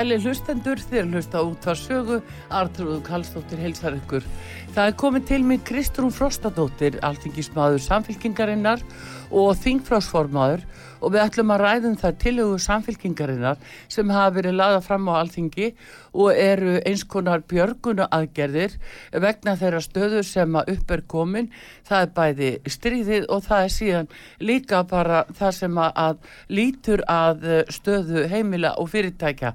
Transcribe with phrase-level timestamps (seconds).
[0.00, 4.24] Sæli hlustendur þér hlusta út á sögu, Artrúðu Kallstóttir heilsar ykkur.
[4.72, 8.80] Það er komið til mig Kristrún Frostadóttir, alþingismadur samfélkingarinnar
[9.28, 10.64] og þingfrásformaður
[11.04, 13.60] og við ætlum að ræðum það tilögu samfélkingarinnar
[13.92, 15.68] sem hafa verið laða fram á alþingi
[16.12, 18.76] og eru eins konar björgunu aðgerðir
[19.22, 21.50] vegna þeirra stöður sem að upp er komin.
[21.86, 24.10] Það er bæði stríðið og það er síðan
[24.42, 26.18] líka bara það sem að,
[26.50, 29.52] lítur að stöðu heimila og fyrirtækja.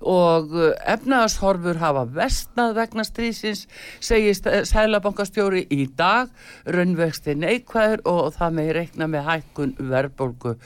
[0.00, 0.54] Og
[0.88, 3.66] efnaðashorfur hafa vestnað vegna stríðsins
[4.00, 6.32] segist sælabankastjóri í dag.
[6.68, 10.56] Raunvexti neikvæður og það með reikna með hækkun verðbólgu.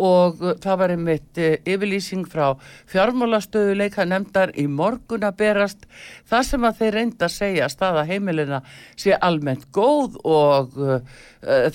[0.00, 2.54] Og það var einmitt yfirlýsing frá
[2.90, 5.86] fjármálastöðuleika nefndar í morgun að berast
[6.28, 8.60] það sem að þeir reynda að segja að staða heimilina
[8.98, 11.00] sé almennt góð og uh,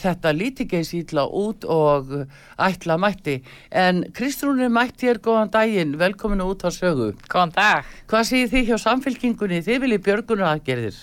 [0.01, 2.25] þetta líti geins ítla út og uh,
[2.57, 3.41] ætla mætti.
[3.71, 5.97] En Kristrún er mætti hér góðan daginn.
[5.99, 7.13] Velkominu út á sögu.
[7.27, 7.93] Góðan dag.
[8.09, 9.61] Hvað segir þið hjá samfélkingunni?
[9.65, 10.99] Þið viljið björgunar aðgerðir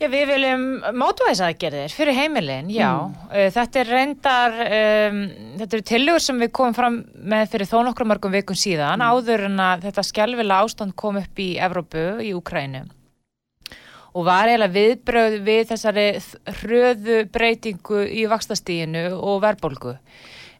[0.00, 0.64] Já, við viljum
[0.98, 2.88] mótvæðisaðgerðir fyrir heimilin, já.
[3.06, 3.52] Mm.
[3.54, 5.20] Þetta er reyndar, um,
[5.60, 9.06] þetta eru tilugur sem við komum fram með fyrir þó nokkru mörgum vikum síðan, mm.
[9.14, 12.84] áður en að þetta skjálfila ástand kom upp í Evrópu, í Ukrænu.
[14.14, 16.06] Og var eiginlega viðbröð við þessari
[16.60, 19.96] hröðu breytingu í vakstastíginu og verðbólgu.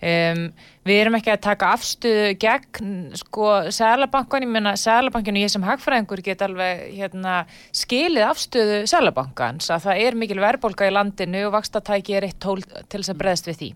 [0.02, 0.46] Um,
[0.84, 5.64] við erum ekki að taka afstuðu gegn sko Sælabankan, ég menna Sælabankan og ég sem
[5.64, 7.36] hagfræðingur get alveg hérna,
[7.74, 12.60] skilið afstuðu Sælabankans að það er mikil verðbólka í landinu og vakstatæki er eitt tól
[12.64, 13.70] til þess að breðast við því.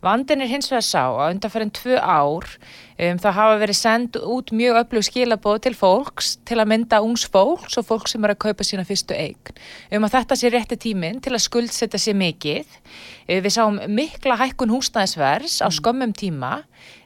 [0.00, 4.52] Vandin er hins vegar sá að undanferðin tvö ár um, það hafa verið sendt út
[4.56, 8.40] mjög öflug skilabóð til fólks til að mynda ungs fólks og fólk sem er að
[8.46, 9.60] kaupa sína fyrstu eign
[9.98, 12.80] um að þetta sé rétti tíminn til að skuldsetja sér mikið.
[13.28, 16.62] Um, við sáum mikla hækkun húsnæðisvers á skömmum tíma.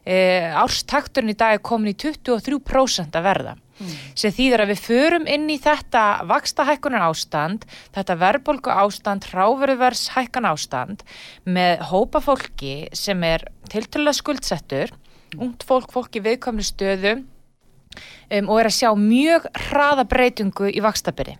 [0.07, 3.93] Um, árstakturinn í dag er komin í 23% að verða mm.
[4.19, 10.49] sem þýðir að við förum inn í þetta vakstahækkunar ástand, þetta verðbólku ástand, hráveruverðs hækkan
[10.51, 11.05] ástand
[11.45, 14.95] með hópa fólki sem er tiltölulega skuldsettur,
[15.39, 21.39] ungt fólk, fólki viðkomni stöðu um, og er að sjá mjög hraða breytingu í vakstaberi.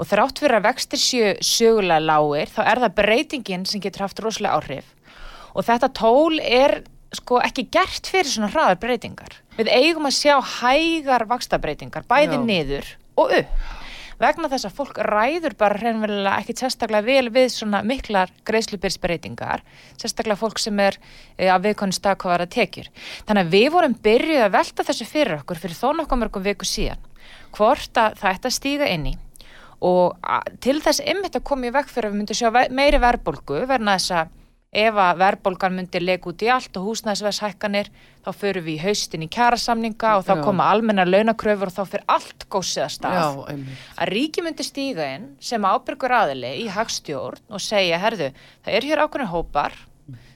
[0.00, 4.22] Og þrátt fyrir að vextir séu sögulega lágir, þá er það breytingin sem getur haft
[4.22, 4.88] rosalega áhrif.
[5.54, 6.80] Og þetta tól er
[7.16, 9.36] sko ekki gert fyrir svona hraðar breytingar.
[9.58, 12.42] Við eigum að sjá hægar vakstabreitingar, bæði Já.
[12.46, 12.90] niður
[13.20, 13.68] og upp.
[14.20, 19.62] Vegna þess að fólk ræður bara hreinverulega ekki sérstaklega vel við svona miklar greiðslubyrgsbreytingar,
[19.96, 20.98] sérstaklega fólk sem er
[21.38, 22.90] e, að viðkonni stakkaðara tekjur.
[23.24, 26.68] Þannig að við vorum byrjuð að velta þessu fyrir okkur fyrir þó nokkuð mörgum viku
[26.68, 27.00] síðan,
[27.56, 29.16] hvort að það ætti að stíga inn í
[29.80, 30.18] og
[30.60, 33.96] til þess ymmit að koma í vekk fyrir að við myndum sjá meiri verðbólgu verna
[33.96, 34.34] þess að
[34.70, 37.88] ef að verðbólgan myndir lega út í allt og húsnæðsverðshækkanir
[38.22, 40.42] þá förum við í haustin í kjærasamninga og þá Já.
[40.44, 43.18] koma almenna launakröfur og þá fyrir allt góðsið að stað.
[43.18, 48.30] Já, að ríki myndir stíga inn sem ábyrgur aðili í hagstjórn og segja, herðu,
[48.62, 49.74] það er hér ákveðin hópar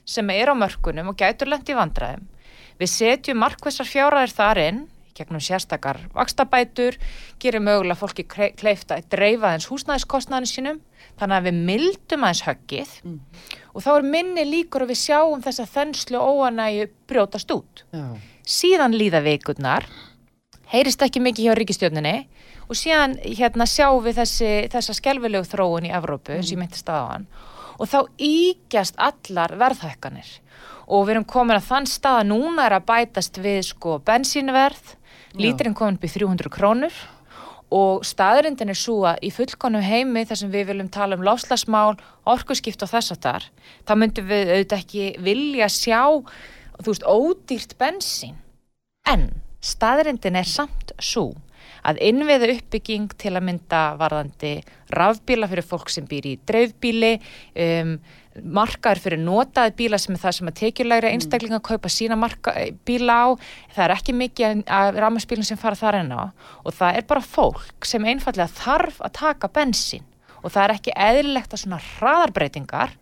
[0.04, 2.26] sem er á mörkunum og gætur lengt í vandræðum.
[2.74, 4.82] Við setjum markvæsar fjáraðir þar inn
[5.14, 6.98] gegnum sérstakar vakstabætur
[7.42, 10.80] gerir mögulega fólki kleifta að dreifa þess húsnæðiskostnaðinu sínum
[11.20, 13.18] þannig að við mildum aðeins höggið mm.
[13.72, 18.04] og þá er minni líkur að við sjáum þess að þennslu óanægu brjótast út Já.
[18.42, 19.88] síðan líða veikurnar
[20.72, 22.16] heyrist ekki mikið hjá ríkistjóninni
[22.64, 26.46] og síðan hérna sjáum við þessi, þessa skelvilegu þróun í Evrópu mm.
[26.48, 27.28] sem myndi staðan
[27.78, 30.40] og þá ígjast allar verðhækkanir
[30.84, 34.94] og við erum komin að þann stað að núna er að bætast við sko bensínverð
[35.38, 36.98] lítirinn komin upp í 300 krónur
[37.74, 41.96] og staðurindin er svo að í fullkonum heimi þar sem við viljum tala um lofslagsmál,
[42.28, 43.48] orkuskipt og þess að þar
[43.88, 46.02] þá myndum við auðvitað ekki vilja sjá,
[46.78, 48.36] þú veist, ódýrt bensín.
[49.10, 49.30] En
[49.64, 51.32] staðurindin er samt svo
[51.84, 54.54] að innviða uppbygging til að mynda varðandi
[54.94, 57.16] rafbíla fyrir fólk sem býr í dreifbíli
[57.64, 57.96] um
[58.42, 61.18] markaður fyrir notaði bíla sem er það sem að tekjulegri mm.
[61.18, 63.26] einstaklinga að kaupa sína marka, eh, bíla á
[63.76, 66.24] það er ekki mikið af rámasbílum sem fara þar enná
[66.64, 70.04] og það er bara fólk sem einfallega þarf að taka bensin
[70.42, 72.98] og það er ekki eðlilegt að svona hraðarbreytingar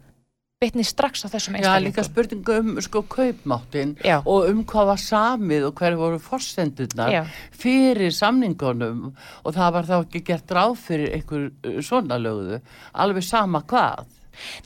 [0.62, 2.08] bitni strax á þessum Já, líka einstaklingum.
[2.11, 4.20] spurningu um sko kaupmáttin Já.
[4.23, 7.23] og um hvað var samið og hver voru forsendurnar Já.
[7.50, 9.12] fyrir samningunum
[9.43, 12.61] og það var þá ekki gert ráð fyrir einhver uh, svona lögðu,
[12.94, 14.06] alveg sama hvað.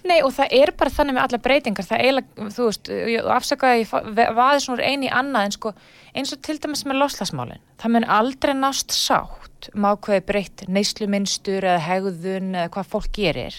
[0.07, 2.91] Nei og það er bara þannig með alla breytingar, það eiginlega, þú veist,
[3.37, 5.73] afsakaði að ég fa- ve- vaði svona í annað en sko
[6.17, 11.65] eins og til dæmis með loslasmálin, það mun aldrei nást sátt um ákveði breytt neysluminstur
[11.67, 13.57] eða hegðun eða hvað fólk gerir.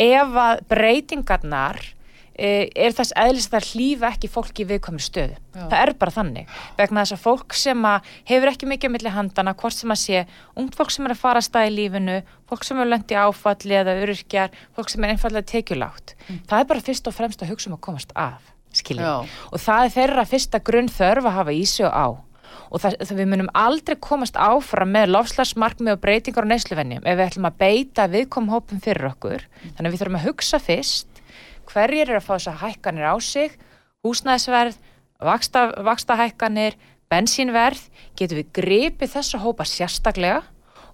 [0.00, 1.80] Ef að breytingarnar
[2.40, 5.36] er þess eðlis að það hlýfa ekki fólki í viðkomur stöðu.
[5.50, 5.64] Já.
[5.64, 6.54] Það er bara þannig.
[6.78, 10.00] Vegna þess að fólk sem að hefur ekki mikið á milli handana, hvort sem að
[10.00, 10.22] sé
[10.56, 12.16] ungt fólk sem er að fara að stað í lífinu,
[12.48, 16.16] fólk sem er löndi áfalli eða öryrkjar, fólk sem er einfallega tekjulátt.
[16.48, 18.50] Það er bara fyrst og fremst að hugsa um að komast af,
[18.80, 19.36] skiljið.
[19.52, 22.08] Og það er þeirra fyrsta grunn þörf að hafa í sig og á.
[22.70, 27.16] Og það, það við munum aldrei komast áfram með lofslagsmarkmið og breytingar á neysluvenjum ef
[27.18, 29.42] við ætlum að beita viðkom hópum fyrir okkur.
[29.74, 31.09] Þannig að við þurfum að hugsa fyrst
[31.72, 33.56] hverjir eru að fá þessar hækkanir á sig,
[34.06, 34.78] húsnæðisverð,
[35.20, 36.76] vaksta, vakstahækkanir,
[37.10, 37.82] bensínverð,
[38.18, 40.42] getum við gripið þessa hópa sérstaklega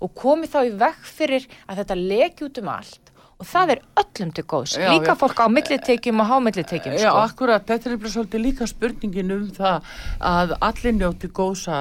[0.00, 3.80] og komið þá í vekk fyrir að þetta leki út um allt og það er
[4.00, 5.18] öllum til góðs, Já, líka já.
[5.20, 7.24] fólk á millitekjum og hámillitekjum Já, sko.
[7.26, 9.90] akkurat, þetta er svolítið líka spurningin um það
[10.24, 11.80] að allir njóti gósa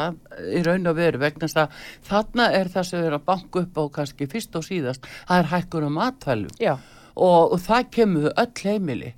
[0.51, 1.77] í raun og veru vegna þess að
[2.09, 5.51] þarna er það sem erum að banka upp á kannski fyrst og síðast, það er
[5.53, 6.73] hækkun á matfælum Já,
[7.15, 9.11] og, og það kemur öll heimili.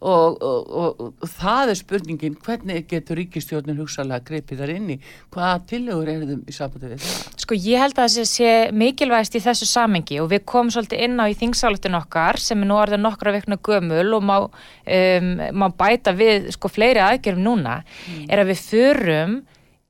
[0.00, 4.98] Og, og, og, það er spurningin hvernig getur ríkistjórnin hugsalega greipið þar inn í?
[5.34, 7.38] Hvaða tillegur er þeim í sambandi við það?
[7.44, 8.52] Sko ég held að það sé
[8.82, 12.70] mikilvægst í þessu samengi og við komum svolítið inn á í þingsáletun okkar sem er
[12.70, 17.80] nú orðið nokkra vikna gömul og má, um, má bæta við sko fleiri aðgerðum núna
[18.28, 19.40] er að við förum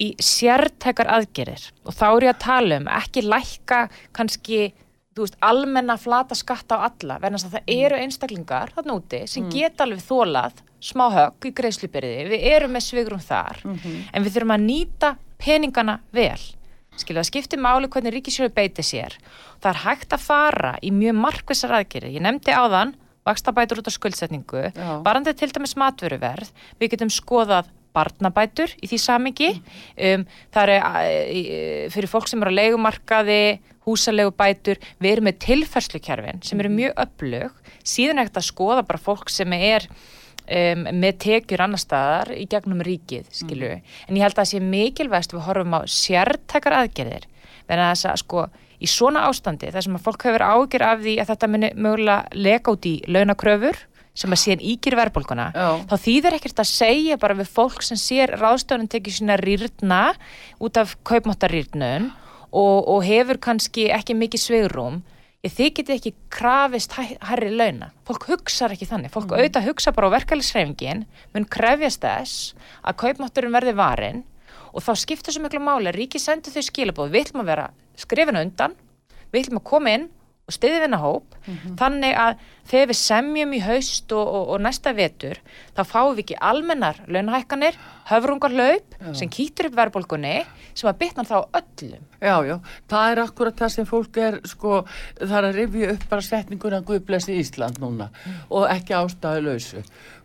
[0.02, 1.68] í sértækar aðgerðir.
[1.86, 3.84] Og þá er ég að tala um ekki lækka
[4.16, 4.72] kannski
[5.12, 9.50] þú veist, almenna flata skatta á alla verðan að það eru einstaklingar þarna úti sem
[9.52, 14.56] geta alveg þólað smá högg í greiðslubyrði, við erum með svigrum þar en við þurfum
[14.56, 16.40] að nýta peningana vel.
[16.96, 19.14] Skilja, það skiptir máli hvernig ríkisjóðu beiti sér.
[19.62, 22.92] Það er hægt að fara í mjög markvissar aðgerði, ég nefndi áðan
[23.24, 24.64] vakstabætur út á skuldsetningu.
[24.74, 25.02] Já.
[25.04, 26.50] varandi til dæmis matvöruverð
[26.80, 30.24] við getum skoðað barnabætur í því samingi um,
[30.54, 33.42] það er uh, fyrir fólk sem eru á leigumarkaði
[33.86, 37.54] húsalegu bætur, við erum með tilfærslukerfin sem eru mjög öflug.
[37.82, 42.46] Síðan er þetta að skoða bara fólk sem er um, með tekjur annar staðar í
[42.50, 47.26] gegnum ríkið, skilju en ég held að það sé mikilvægst við horfum á sértækar aðgerðir.
[47.68, 48.46] Verðan þess að sko
[48.82, 52.38] í svona ástandi þar sem að fólk hefur ágjör af því að þetta muni mögulega
[52.46, 53.78] leka út í launakröfur
[54.14, 55.68] sem að síðan íkir verðbólguna Já.
[55.88, 60.00] þá þýðir ekkert að segja bara við fólk sem sér ráðstöðunum tekið sína rýrna
[60.60, 62.10] út af kaupmáttarýrnun
[62.52, 65.00] og, og hefur kannski ekki mikið sveigrum
[65.42, 67.88] þið getið ekki krafist hæ- hærri launa.
[68.06, 71.00] Fólk hugsar ekki þannig, fólk auðvitað hugsa bara á verkefælisreifingin
[71.34, 72.52] mun krefjast þess
[72.86, 74.20] að kaupmátturinn verði varin
[74.72, 77.66] og þá skiptir svo miklu máli að ríki sendur þau skilabóð, við ætlum að vera
[77.98, 78.76] skrifinu undan,
[79.34, 80.06] við ætlum að koma inn
[80.46, 81.34] og stiði vinna hóp,
[81.78, 82.38] þannig að
[82.72, 85.40] þegar við semjum í haust og, og, og næsta vetur,
[85.76, 87.76] þá fáum við ekki almennar launahækkanir,
[88.08, 90.38] höfrungar laup sem kýtur upp verðbólgunni
[90.72, 92.08] sem að bitna þá öllum.
[92.22, 92.56] Já, já,
[92.90, 94.80] það er akkurat það sem fólk er, sko,
[95.20, 98.08] það er að rifja upp bara setninguna Guðblessi Ísland núna
[98.48, 99.82] og ekki ástæðu lausu.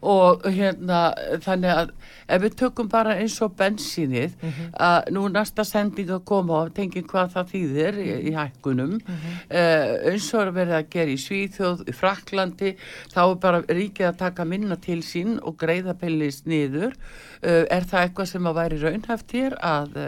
[0.07, 0.99] Og hérna,
[1.41, 1.93] þannig að
[2.29, 4.35] ef við tökum bara eins og bensínið,
[4.77, 9.95] að nú næsta sending að koma og tengið hvað það þýðir í, í hækkunum, uh,
[10.11, 11.97] eins og er verið að gera í Svíþjóð, í
[12.37, 12.75] Fraklandi,
[13.13, 16.95] þá er bara ríkið að taka minna til sín og greiða pellist niður.
[17.41, 19.99] Uh, er það eitthvað sem að væri raunhæft hér að,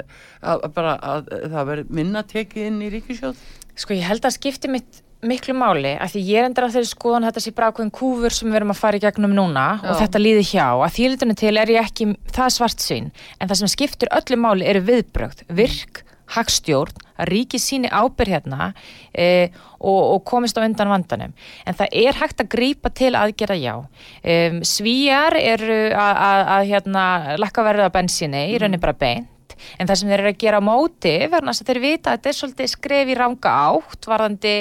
[0.42, 3.46] að, að bara að það veri minna tekið inn í ríkisjóð?
[3.80, 6.88] Sko ég held að skipti mitt miklu máli að því ég er endur á þeirri
[6.88, 9.66] skoðan að þetta sé bara ákveðin kúfur sem við erum að fara í gegnum núna
[9.82, 9.98] og Já.
[10.06, 12.08] þetta líði hjá að þýlitunum til er ég ekki
[12.38, 16.06] það svart sín en það sem skiptir öllu máli eru viðbrögð, virk,
[16.36, 18.70] hagstjórn að ríki síni ábyrð hérna
[19.12, 21.34] e, og, og komist á undan vandanum.
[21.66, 23.74] En það er hægt að grípa til aðgerða já.
[23.80, 27.04] Um, svíjar eru að, að, að hérna
[27.42, 29.36] lakka verða bensíni í rauninni bara beint.
[29.76, 32.30] En það sem þeir eru að gera á móti verðan að þeir vita að þetta
[32.32, 34.54] er svolítið skref í ranga átt varðandi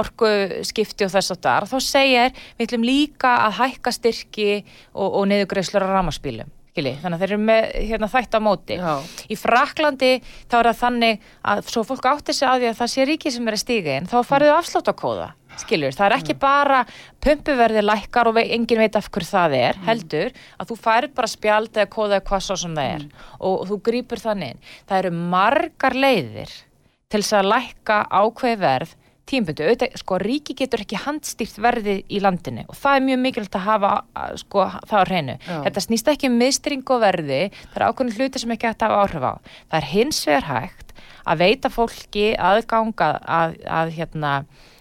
[0.00, 0.30] orku
[0.66, 5.28] skipti og þess að þar þá segir við ætlum líka að hækka styrki og, og
[5.30, 8.78] niðurgreislur á rámaspílum skilji, þannig að þeir eru með hérna, þætt á móti.
[8.78, 8.94] Já.
[9.26, 10.12] í Fraklandi
[10.46, 13.34] þá er það þannig að svo fólk átti sig að því að það sé ríki
[13.34, 15.28] sem er að stíga inn þá farið afslátt á kóða
[15.60, 16.80] skiljur, það er ekki bara
[17.24, 21.74] pumpuverði lækkar og engin veit af hver það er heldur að þú færir bara spjald
[21.74, 23.06] eða kóða eða hvað svo sem það er
[23.38, 26.54] og, þú grýpur þannig það eru margar leiðir
[27.10, 28.96] til þess að lækka ákveði verð
[29.30, 33.58] tímbundu, auðvitað, sko, ríki getur ekki handstýrt verðið í landinu og það er mjög mikilvægt
[33.58, 33.92] að hafa,
[34.42, 35.36] sko, það á hreinu.
[35.46, 35.56] Já.
[35.66, 38.94] Þetta snýst ekki um miðstring og verði, það er ákveðin hluti sem ekki hægt að
[38.94, 39.34] hafa áhrif á.
[39.70, 40.94] Það er hins vegar hægt
[41.30, 44.36] að veita fólki aðganga að, að, hérna,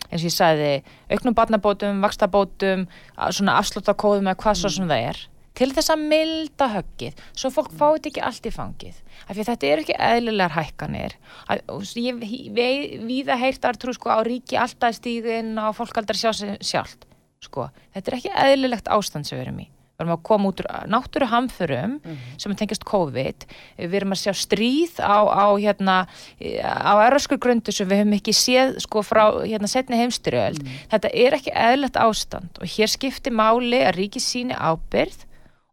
[0.10, 0.72] eins og ég sagði,
[1.14, 2.88] auknum barnabótum, vakstabótum,
[3.30, 5.28] svona afsláttakóðum eða hvað svo sem það er
[5.60, 9.02] til þess að milda höggið svo fólk fáið ekki allt í fangið.
[9.28, 11.18] Af því að þetta eru ekki eðlilegar hækkanir.
[11.52, 11.64] Að,
[12.00, 16.22] ég við, við að heyrt að trú sko á ríki alltaf stíðin og fólk aldrei
[16.22, 17.06] sjá sig sjálft
[17.44, 19.70] sko, þetta er ekki eðlilegt ástand sem við erum í.
[20.00, 21.96] Við erum að koma út úr náttúru hamförum
[22.40, 23.46] sem er tengjast COVID.
[23.80, 25.96] Við erum að sjá stríð á, á hérna,
[26.40, 30.64] á eraskur grundu sem við höfum ekki séð sko frá hérna setni heimstyrjöld
[30.94, 35.28] þetta er ekki eðlilegt ástand og hér skiptir máli að ríki síni ábyrð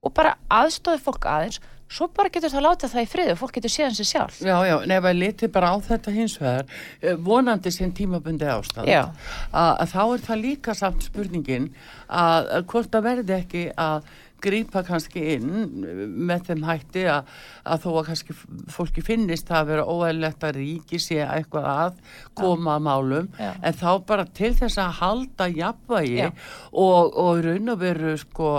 [0.07, 3.57] og bara aðstóði fólk aðeins svo bara getur það látað það í frið og fólk
[3.57, 6.67] getur séðan sér sjálf Já, já, nefn að liti bara á þetta hins vegar,
[7.01, 11.69] eh, vonandi sem tímabundi ástand, að, að þá er það líka samt spurningin
[12.09, 14.11] að, að hvort það verði ekki að
[14.43, 17.31] grípa kannski inn eh, með þeim hætti að,
[17.65, 18.37] að þó að kannski
[18.73, 22.03] fólki finnist það að vera óæðilegt að ríki sé eitthvað að
[22.39, 23.53] koma að málum, Já.
[23.61, 28.53] en þá bara til þess að halda jafnvægi og, og raun og veru sko,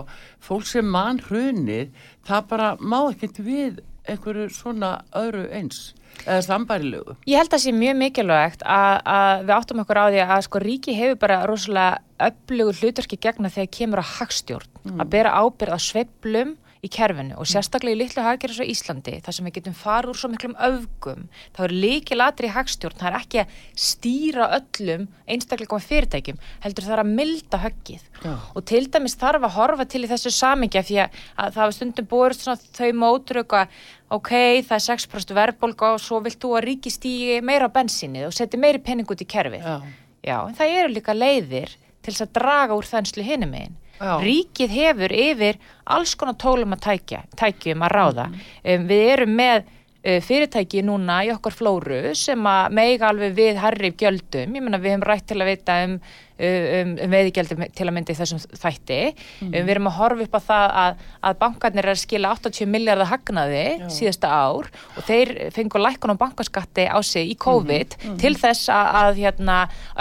[0.44, 1.94] fólk sem mann hrunið,
[2.28, 5.92] það bara má ekkert við einhverju svona öðru eins
[6.26, 7.18] eða sambærilegu.
[7.30, 10.46] Ég held að það sé mjög mikilvægt að, að við áttum okkur á því að
[10.48, 15.78] sko ríki hefur bara rosalega öflugur hlutverki gegna þegar kemur á hagstjórn að bera ábyrð
[15.78, 16.56] á sveiflum
[16.86, 20.20] í kerfinu og sérstaklega í litlu hagkerfi svo Íslandi þar sem við getum farið úr
[20.22, 23.58] svo miklum öfgum þá er líkilatri í hagstjórn það er ekki að
[23.88, 28.34] stýra öllum einstaklega fyrirtækjum heldur það er að milda höggið Já.
[28.54, 31.78] og til dæmis þarf að horfa til í þessu samingja því að, að það var
[31.78, 32.44] stundum búið
[32.78, 33.80] þau mótrök að
[34.14, 34.32] ok,
[34.68, 38.36] það er 6% verðbólga og svo vilt þú að ríki stígi meira á bensinnið og
[38.36, 39.66] setja meiri penning út í kerfið.
[39.66, 40.06] Já.
[40.28, 43.76] Já, en það eru líka leiðir til þess að draga úr þenslu hinum megin.
[43.98, 44.14] Já.
[44.22, 45.58] Ríkið hefur yfir
[45.96, 48.28] alls konar tólum að tækja, tækjum að ráða.
[48.62, 53.62] Um, við erum með uh, fyrirtæki núna í okkar flóru sem að meiga alveg við
[53.64, 54.56] herri gjöldum.
[54.58, 56.00] Ég meina við hefum rætt til að vita um,
[56.38, 59.00] um, um veiðigjaldum til að mynda í þessum þætti.
[59.42, 62.72] Um, við erum að horfa upp á það að, að bankarnir er að skila 80
[62.72, 63.64] miljardar hagnaði
[63.94, 68.92] síðasta ár og þeir fengur lækkun á bankaskatti á sig í COVID til þess að,
[69.02, 69.58] að hérna,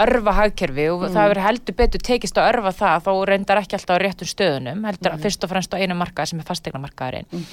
[0.07, 3.99] örfa hagkerfi og það verður heldur betur tekist að örfa það þó reyndar ekki alltaf
[3.99, 7.47] á réttum stöðunum heldur fyrst og fremst á einu markaði sem er fastegnamarkaðurinn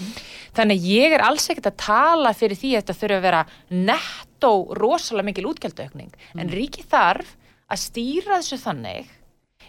[0.56, 3.42] þannig að ég er alls ekkert að tala fyrir því að þetta þurfi að vera
[3.70, 7.34] nettó rosalega mikil útgjaldaukning en ríki þarf
[7.74, 9.10] að stýra þessu þannig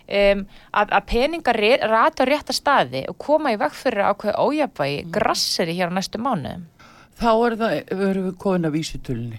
[0.06, 5.04] um, að, að peningar rata á rétta staði og koma í veg fyrir ákveð ójafvægi
[5.14, 6.70] grasseri hér á næstu mánuðum.
[7.16, 9.38] Þá er það, verðum við komin að vísitölunni.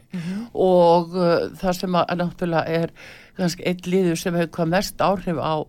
[0.64, 2.94] Og uh, það sem að, náttúrulega er
[3.36, 5.66] kannski einn liður sem hefur hvað mest áhrif á uh,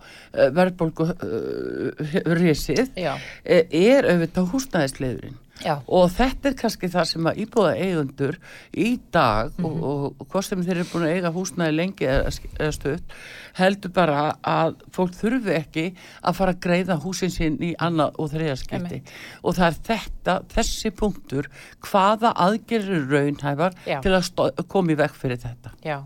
[0.55, 2.05] verðbólgu uh,
[2.39, 5.35] risið eh, er auðvitað húsnæðisliðurinn.
[5.63, 5.73] Já.
[5.87, 8.37] Og þetta er kannski það sem að íbúða eigundur
[8.77, 12.33] í dag og, og, og hvað sem þeir eru búin að eiga húsnæði lengi eða,
[12.59, 13.15] eða stöð
[13.57, 15.85] heldur bara að fólk þurfi ekki
[16.21, 19.01] að fara að greiða húsin sín í annað og þriðaskipti
[19.41, 21.49] og það er þetta, þessi punktur
[21.87, 23.99] hvaða aðgerir raunhæfar Já.
[24.05, 25.73] til að koma í vekk fyrir þetta.
[25.85, 25.97] Já.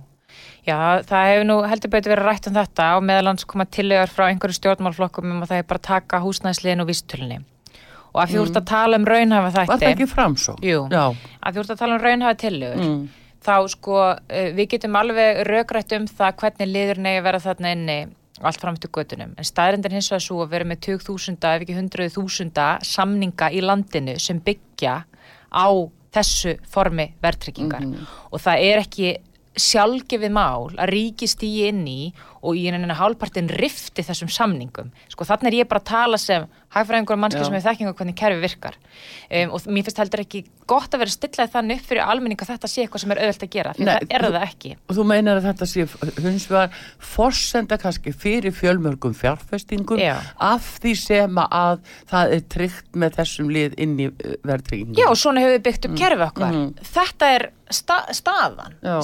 [0.64, 4.28] Já, það hefur nú heldur betur verið rætt um þetta og meðalans koma tillegar frá
[4.30, 7.40] einhverju stjórnmálflokkum um að það er bara að taka húsnæðsliðin og vísitölunni.
[8.12, 10.56] Og að úr að tala um raunhafa Var það þætti, ekki framsó?
[10.62, 10.80] Jú.
[10.92, 11.04] Já.
[11.48, 13.04] að að tala um raunhafa tillegur, Mm.
[13.42, 17.72] þá sko uh, við getum alveg rökrætt um það hvernig liður negi að vera þarna
[17.72, 18.00] inni
[18.42, 19.34] allt fram til göttunum.
[19.38, 24.16] En staðrindin hins vegar svo að vera með 20.000 ef ekki 100.000 samninga í landinu
[24.20, 25.04] sem byggja
[25.54, 25.68] á
[26.12, 27.86] þessu formi verðtryggingar
[28.32, 29.12] og það er ekki
[29.56, 34.92] sjálfgefið mál að ríki stýi inn í og í einhvern hálfpartin rifti þessum samningum.
[35.14, 37.46] Sko þannig er ég bara að tala sem hagfræðingur og mannskið Já.
[37.46, 38.78] sem hefur þekkingu á hvernig kerfi virkar.
[39.30, 42.52] Um, og mér finnst heldur ekki gott að vera stillaði þannig upp fyrir almenning að
[42.54, 44.72] þetta sé eitthvað sem er auðvelt að gera, því Nei, það er þú- það ekki.
[44.88, 45.86] Og þú meinar að þetta sé
[46.32, 46.80] hins vegar
[47.12, 50.16] forsenda kannski fyrir fjölmörgum fjárfestingum Já.
[50.40, 54.08] af því sem að það er tryggt með þessum lið inn í
[54.48, 54.96] verðtryggingum.
[54.98, 56.60] Já, og svona hefur við byggt upp kerfi okkar.
[56.96, 58.74] Þetta er sta staðan.
[58.84, 58.96] Já.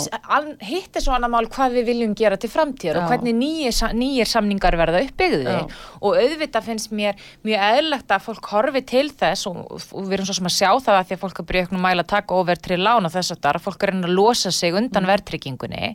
[0.68, 3.12] Hitt er svo annar mál hvað við viljum gera til framtíðar og Já.
[3.28, 5.64] Hvernig nýjir, nýjir samningar verða uppbyggði Já.
[6.02, 10.28] og auðvitað finnst mér mjög eðlilegt að fólk horfi til þess og, og við erum
[10.28, 12.84] svo sem að sjá það að því að fólk er eitthvað mæla að taka overtrið
[12.84, 15.12] lán og þess að það fólk er að að losa sig undan mm.
[15.14, 15.90] verðtryggingunni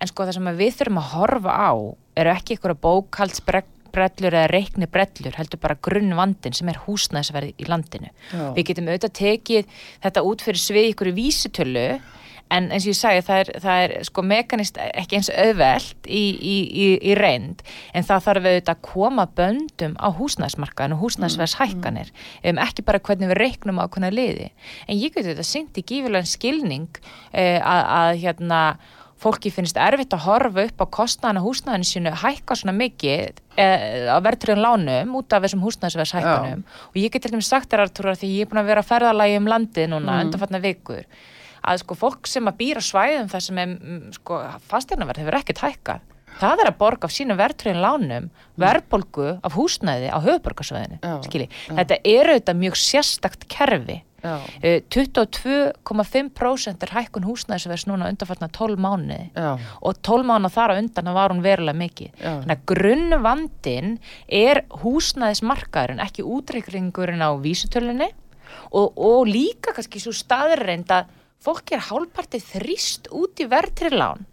[0.00, 1.72] en sko það sem að við þurfum að horfa á
[2.16, 8.12] eru ekki eitthvað bókaldsbrellur eða reikni brellur heldur bara grunnvandin sem er húsnæðisverði í landinu
[8.12, 8.52] Já.
[8.56, 11.88] við getum auðvitað tekið þetta út fyrir svið ykkur vísitölu
[12.54, 16.24] en eins og ég sagði það er, það er sko mekanist ekki eins auðvelt í,
[16.34, 17.64] í, í, í reynd.
[17.96, 22.12] En það þarf auðvitað að koma böndum á húsnæðismarkaðin og húsnæðisverðshækkanir.
[22.42, 24.52] Um, ekki bara hvernig við reiknum á hvernig liði.
[24.86, 28.62] En ég geti þetta syngt í gífilegan skilning eh, að, að hérna
[29.20, 33.66] fólki finnst erfitt að horfa upp á kostnaðan á húsnæðinu sínu hækka svona mikið e,
[34.12, 38.16] á verðtriðan lánum út af þessum húsnæðisverðshækkanum og ég get til dæmis sagt þér Artúra
[38.18, 40.26] því ég er búin að vera að ferðalagi um landið núna mm.
[40.26, 41.08] undanfatna vikur
[41.66, 43.74] að sko fólk sem að býra svæðum þar sem er
[44.16, 48.26] sko fasteignaverð hefur ekkert hækkað það er að borga af sínu verðtriðan lánum
[48.60, 50.98] verðbolgu af húsnæði á höfuborgarsvæðinu
[51.78, 54.02] þetta er auðvitað mjög sérstakt kerfi.
[54.26, 59.52] 22,5% eh, er hækkun húsnæðisverðs núna undanfarnar 12 mánuði Já.
[59.78, 62.10] og 12 mánuð þar á undan var hún verulega mikið.
[62.24, 63.92] Þannig að grunnvandin
[64.26, 68.10] er húsnæðismarkaðurinn, ekki útreikringurinn á vísutölunni
[68.72, 71.12] og, og líka kannski svo staðurreind að
[71.42, 74.26] fólk er hálfpartið þrýst út í verðtrilán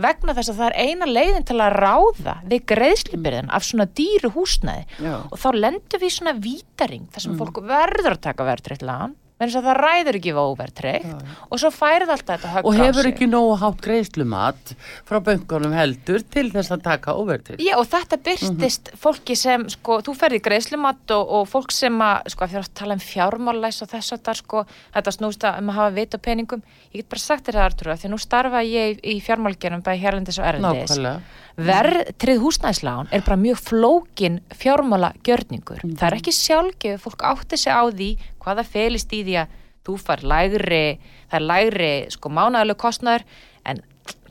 [0.00, 4.30] vegna þess að það er eina leiðin til að ráða við greiðslipirðin af svona dýru
[4.34, 5.16] húsnæði Já.
[5.28, 7.42] og þá lendur við svona vítaring þar sem mm.
[7.42, 12.36] fólk verður að taka verðtriðlan menn að það ræður ekki óvertreykt og svo færið alltaf
[12.38, 12.70] þetta högg á sig.
[12.70, 14.74] Og hefur ekki nógu hátt greiðslumat
[15.08, 17.64] frá böngunum heldur til þess að taka óvertreykt.
[17.64, 19.02] Já og þetta byrstist mm -hmm.
[19.04, 23.02] fólki sem, sko, þú ferði greiðslumat og, og fólk sem að, sko, að tala um
[23.02, 26.62] fjármálæs og þess að það, sko, þetta snúst að um að hafa vit og peningum.
[26.92, 30.04] Ég get bara sagt þér það, Artur, því nú starfa ég í, í fjármálgerðum bæði
[30.04, 30.94] hérlendis og erlendis.
[30.94, 35.82] Nákvæmlega verðtrið húsnæðislán er bara mjög flókin fjármála gjörningur.
[35.84, 35.96] Mm.
[36.00, 38.10] Það er ekki sjálfgefið, fólk átti sig á því
[38.42, 40.84] hvaða felist í því að þú far lægri,
[41.30, 43.26] það er lægri sko mánæðileg kostnæður
[43.68, 43.82] en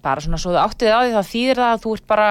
[0.03, 2.29] bara svona svo þú áttið á því þá þýðir það að þú ert bara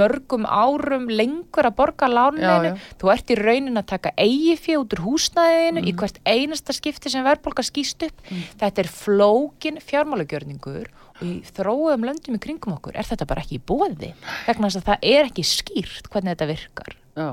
[0.00, 4.96] mörgum árum lengur að borga láninu, þú ert í raunin að taka eigi fyrir út
[4.96, 5.88] úr húsnæðinu mm.
[5.88, 8.20] í hvert einasta skipti sem verðbolga skýst upp.
[8.28, 8.42] Mm.
[8.60, 13.60] Þetta er flókin fjármálagjörningur og í þróum löndum í kringum okkur er þetta bara ekki
[13.60, 14.12] í bóði
[14.46, 16.96] vegna þess að það er ekki skýrt hvernig þetta virkar.
[17.16, 17.28] Já,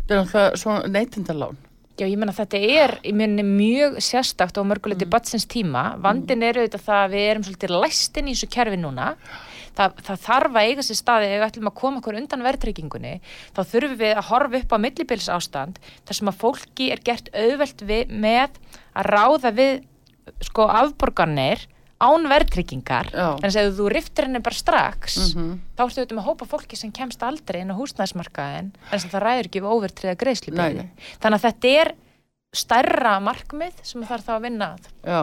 [0.00, 1.64] þetta er alltaf svona neytindalán
[1.96, 5.12] Já, ég menna þetta er í minni mjög sérstakt og mörguleiti mm.
[5.14, 5.94] batsins tíma.
[6.04, 6.44] Vandin mm.
[6.44, 9.06] er auðvitað það að við erum svolítið læstin í þessu kerfi núna.
[9.76, 13.14] Það, það þarf að eiga sér staði ef við ætlum að koma okkur undan verðtryggingunni.
[13.56, 17.32] Þá þurfum við að horfa upp á millibils ástand þar sem að fólki er gert
[17.32, 18.60] auðvelt við, með
[18.92, 19.74] að ráða við
[20.50, 21.64] sko afborgarnir
[22.02, 25.52] án verðtryggingar þannig að ef þú riftir henni bara strax mm -hmm.
[25.76, 29.22] þá ertu auðvitað með að hópa fólki sem kemst aldrei inn á húsnæðismarkaðin að það
[29.24, 30.88] ræður ekki við óvertriða greiðslipili
[31.20, 31.94] þannig að þetta er
[32.56, 34.90] stærra markmið sem þarf þá að vinna að.
[35.06, 35.22] Já,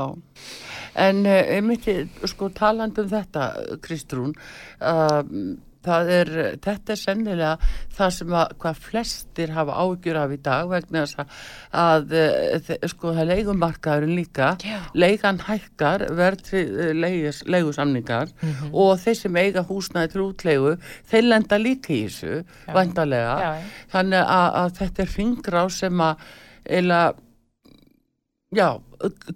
[1.07, 1.95] en uh, myndi,
[2.29, 3.47] sko talandum þetta
[3.83, 4.33] Kristrún
[4.81, 5.21] uh,
[5.83, 6.29] Er,
[6.63, 7.53] þetta er sennilega
[7.93, 11.33] það sem að hvað flestir hafa ágjur af í dag vegna þess að,
[11.83, 14.85] að eh, sko það leigumarkaðurinn líka yeah.
[14.95, 16.93] leigan hækkar verðri eh,
[17.45, 18.71] leigusamningar mm -hmm.
[18.73, 20.77] og þeir sem eiga húsnaði til útlegu
[21.11, 22.73] þeir lenda líka í þessu yeah.
[22.73, 23.75] vandarlega yeah.
[23.91, 26.25] þannig að, að þetta er fingrá sem að
[26.63, 27.03] eila
[28.55, 28.79] já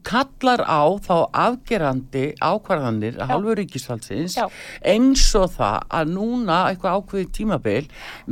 [0.08, 4.38] kallar á þá afgerandi ákvarðanir að halvu ríkisfaldsins
[4.80, 7.82] eins og það að núna eitthvað ákveði tímabil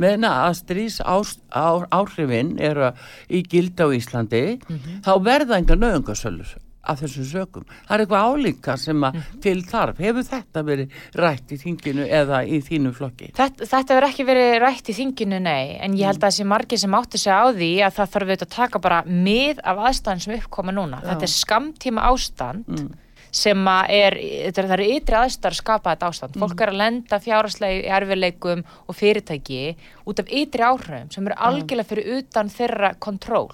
[0.00, 2.92] meðan að strís áhrifin eru
[3.28, 5.02] í gild á Íslandi mm -hmm.
[5.04, 7.66] þá verða enga nöðungasölur af þessum sökum.
[7.86, 9.38] Það er eitthvað álíka sem að mm.
[9.46, 10.02] til þarf.
[10.06, 13.30] Hefur þetta verið rætt í þinginu eða í þínu flokki?
[13.36, 16.82] Þetta, þetta verið ekki verið rætt í þinginu, nei, en ég held að þessi margir
[16.82, 20.24] sem átti sig á því að það þarf við að taka bara mið af aðstæðan
[20.26, 21.02] sem uppkoma núna.
[21.02, 21.10] Já.
[21.12, 22.94] Þetta er skamtíma ástand mm
[23.34, 24.16] sem er,
[24.54, 26.36] það eru ytri aðstar að skapa þetta ástand.
[26.36, 26.44] Mm.
[26.44, 29.62] Fólk er að lenda fjárhastlegi erfileikum og fyrirtæki
[30.06, 33.50] út af ytri áhrifum sem eru algjörlega fyrir utan þeirra kontról.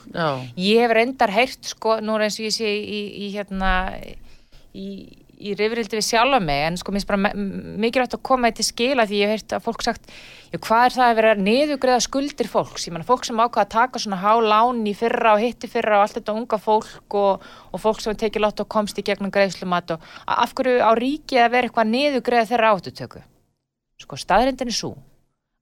[0.61, 3.73] Ég hef reyndar heyrt, sko, nú eins og ég sé í, í hérna,
[4.75, 4.89] í
[5.43, 7.33] í rifrildi við sjálfa mig en sko mér finnst bara
[7.83, 10.13] mikilvægt að koma þetta til skila því ég hef heyrt að fólk sagt
[10.53, 12.87] hvað er það að vera niðugriða skuldir fólks?
[12.87, 15.99] Ég menna fólk sem ákvaða að taka svona há lán í fyrra og hitti fyrra
[15.99, 19.33] og allt þetta unga fólk og, og fólk sem tekið lott og komst í gegnum
[19.35, 23.23] greiðslumat og af hverju á ríki að vera eitthvað niðugriða þeirra áttutöku
[24.03, 24.97] sko staðrindin er svo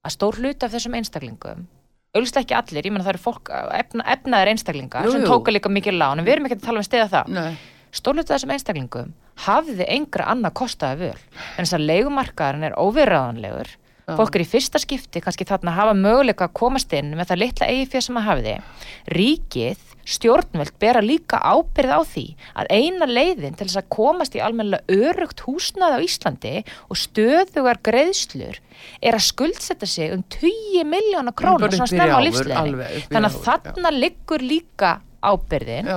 [0.01, 1.67] að stór hlut af þessum einstaklingum
[2.11, 5.19] auðvitað ekki allir, ég menna það eru fólk efna, efnaðir einstaklingar jú, jú.
[5.19, 7.29] sem tóka líka mikið lán en við erum ekki að tala um stiða það.
[7.37, 7.53] Nei
[7.91, 9.13] stórluta þessum einstaklingum
[9.45, 11.21] hafði engra annað kostaði völ.
[11.57, 13.77] En þess að leikumarkaðarinn er óvirraðanlegur
[14.17, 17.41] fólk er í fyrsta skipti kannski þarna að hafa möguleika að komast inn með það
[17.43, 18.85] litla eigi fyrir sem að hafi þið.
[19.15, 19.83] Ríkið,
[20.15, 22.25] stjórnveld bera líka ábyrð á því
[22.63, 26.55] að eina leiðin til þess að komast í almennilega örugt húsnaði á Íslandi
[26.87, 28.59] og stöðugar greiðslur
[28.99, 33.93] er að skuldsetta sig um 20 miljónar krónur svona snemma á lífsleginni þannig að þarna
[33.93, 35.87] liggur líka ábyrðin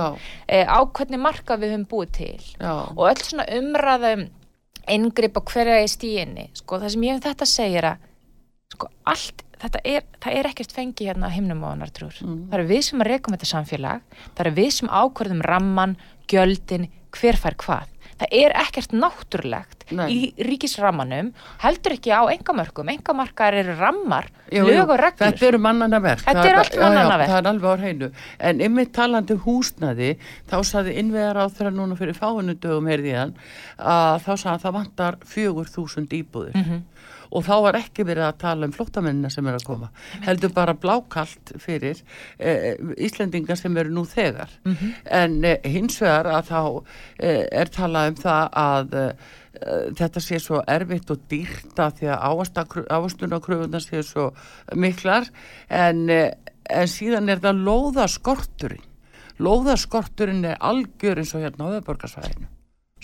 [0.47, 2.73] eh, á hvernig marka við höfum búið til Já.
[2.95, 4.27] og öll svona umræðum
[4.87, 8.03] inngrip á hverja í stíinni sko, það sem ég um þetta segir að
[8.75, 12.49] sko, allt, þetta er, það er ekkert fengi hérna á himnum og annar trúr Mm.
[12.51, 14.01] það eru við sem rekum þetta samfélag
[14.35, 15.97] það eru við sem ákvörðum ramman
[16.29, 20.05] gjöldin, hver fær hvað það er ekkert náttúrulegt Nei.
[20.09, 25.59] í ríkisrammanum heldur ekki á engamörkum, engamarkar eru rammar Jú, lög og reglur Þetta eru
[25.59, 26.21] mannana verk.
[26.23, 27.29] Þetta Það- er allt mannanna verk.
[27.29, 28.09] Það er alveg á hreinu.
[28.39, 30.09] En ymmið talandi um húsnaði,
[30.49, 33.33] þá saði innvegar á þeirra núna fyrir fáinu dögum hann,
[33.79, 36.53] að þá saði að það vantar fjögur þúsund íbúðir.
[36.55, 36.83] Mhm.
[37.35, 39.89] Og þá var ekki verið að tala um flottamennina sem er að koma.
[40.25, 41.99] Heldur bara blákalt fyrir
[42.39, 42.75] eh,
[43.07, 44.53] Íslendingar sem eru nú þegar.
[44.65, 44.93] Mhm.
[45.19, 46.61] En eh, hins vegar að þá
[47.19, 48.99] eh, er talað um það að
[49.95, 52.25] þetta sé svo erfitt og dýrt að því að
[52.91, 54.25] ávastunarkröfunar sé svo
[54.75, 55.29] miklar
[55.71, 58.83] en, en síðan er það lóðaskorturinn
[59.39, 62.51] lóðaskorturinn er algjör eins og hérna á öðborgarsvæðinu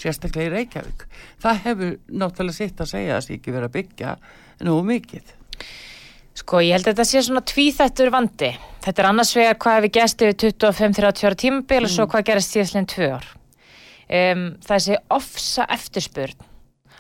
[0.02, 1.06] sérstaklega í Reykjavík
[1.44, 4.18] það hefur náttúrulega sitt að segja að það sé ekki verið að byggja
[4.68, 5.38] nú mikið
[6.42, 8.50] Sko, ég held að þetta sé svona tvíþættur vandi.
[8.82, 12.56] Þetta er annars vegar hvað hefur gæst yfir 25-30 ára tímabil og svo hvað gerist
[12.56, 13.28] síðastleginn tvö ár.
[14.12, 16.48] Um, þessi ofsa eftirspurn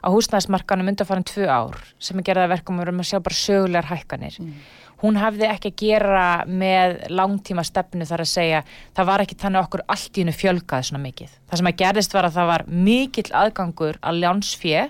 [0.03, 4.37] á húsnæðismarkanum undanfarin tvö ár sem er gerða verkum um að sjá bara sögulegar hækkanir.
[5.01, 8.63] Hún hafði ekki að gera með langtíma stefnu þar að segja
[8.97, 11.35] það var ekki þannig að okkur allt í hennu fjölgaði svona mikið.
[11.49, 14.83] Það sem að gerðist var að það var mikill aðgangur að ljánsfjö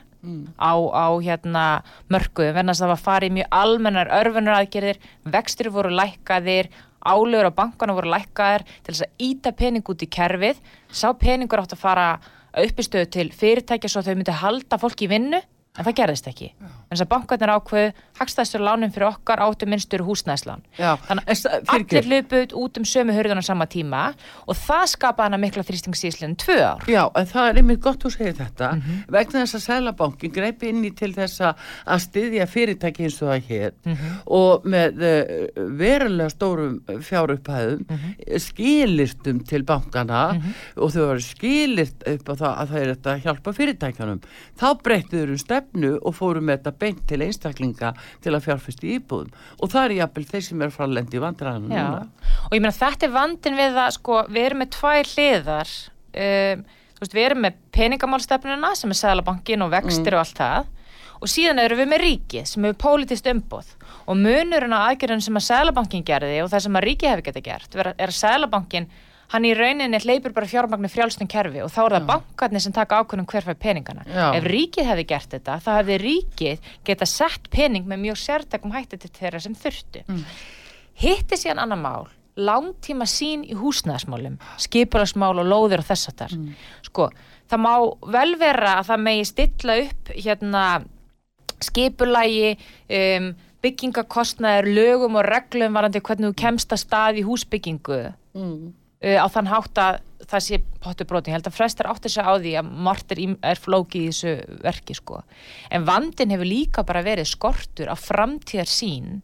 [0.60, 1.65] á, á hérna
[2.12, 5.00] mörkuðum verðan að það var farið í mjög almennar örfunar aðgerðir,
[5.34, 6.69] vextir voru lækkaðir,
[7.02, 10.62] álögur á bankana voru lækkaðir til þess að íta pening út í kerfið,
[10.93, 12.08] sá peningur átt að fara
[12.62, 15.39] uppistöðu til fyrirtækja svo þau myndi halda fólk í vinnu
[15.79, 16.47] en það gerðist ekki.
[16.62, 20.62] En þess að bankarnir ákveðu hagstæðstur lánum fyrir okkar áttu minnstur húsnæðslán.
[20.77, 24.01] Já, Þannig að allir hlupuð út um sömu hurðun á sama tíma
[24.47, 26.84] og það skapaði hana mikla þrýstingsíslinn tvö ár.
[26.91, 28.99] Já, en það er einmitt gott að segja þetta Mhm.
[29.15, 33.47] vegna þess að Sælabankin greipi inn í til þess að styðja fyrirtæki eins og það
[33.47, 34.12] hér Mhm.
[34.27, 38.39] og með uh, verulega stórum fjárupphæðum Mhm.
[38.39, 40.36] skilirtum til bankana
[40.77, 44.21] og þau varu skilirt upp á það að það er þetta að hjálpa fyrirtækjanum
[44.60, 47.93] þá breyttuður um stefnu og fórum með þetta beint til einstaklinga
[48.24, 49.32] til að fjárfæst í íbúðum.
[49.62, 52.08] Og það er jafnvel þeir sem er fralendi í núna.
[52.50, 55.74] Og ég meina þetta er vandin við að sko, við erum með tvær hliðar
[56.12, 56.63] um,
[57.02, 60.71] veist, við erum með peningamálstefnuna sem er Sælabankin og vextir og allt það.
[61.21, 63.69] Og síðan erum við með ríkið sem hefur pólitist umboð.
[64.10, 67.45] Og munurinn á aðgerðin sem að Sælabankin gerði og það sem að ríkið hefur geta
[67.45, 68.89] gert er er að Sælabankin
[69.32, 73.02] hann í rauninni hleypur bara fjármagnu frjálstum kerfi og þá er það bankarnir sem taka
[73.02, 74.06] ákvörðum hver fær peningana.
[74.08, 74.26] Já.
[74.38, 79.00] Ef ríkið hefði gert þetta, þá hefði ríkið geta sett pening með mjög sértakum hætti
[79.02, 80.04] til þeirra sem þurftu.
[81.02, 86.36] Hitti síðan annar mál, langtíma sín í húsnæðismálum, skipulagsmál og lóðir og þess að þar.
[86.88, 87.08] Sko,
[87.52, 87.74] það má
[88.17, 90.65] vel vera að það megi stilla upp hérna
[91.62, 92.56] skipulagi,
[92.89, 98.00] um, byggingakostnaður, lögum og reglum varandi hvernig þú kemst að stað í húsbyggingu
[98.34, 98.72] mm.
[99.03, 101.32] Uh, á þann hátt að það sé pottu brotin.
[101.32, 104.60] Ég held að flestar átti sig á því að margt er, er flókið í þessu
[104.65, 105.22] verki sko.
[105.72, 109.22] En vandin hefur líka bara verið skortur á framtíðar sín